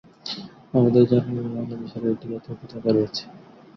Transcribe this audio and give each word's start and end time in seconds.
আমাদের 0.73 1.03
জন্মভূমি 1.09 1.51
বাংলাদেশেরও 1.57 2.11
একটি 2.13 2.25
জাতীয় 2.31 2.55
পতাকা 2.59 2.89
রয়েছে। 2.91 3.23